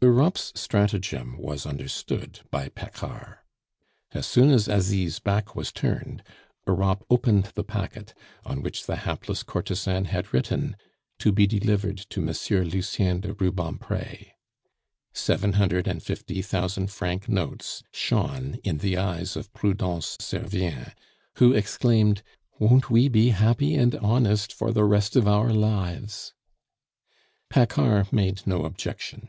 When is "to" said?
11.18-11.30, 11.98-12.20